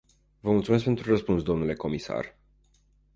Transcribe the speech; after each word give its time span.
Vă 0.39 0.51
mulțumesc 0.51 0.83
pentru 0.83 1.09
răspuns, 1.09 1.43
domnule 1.43 1.73
comisar. 1.75 2.35